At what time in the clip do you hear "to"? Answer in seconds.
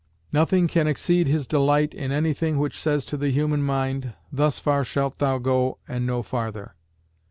3.05-3.17